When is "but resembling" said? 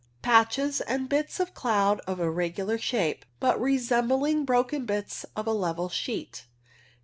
3.39-4.45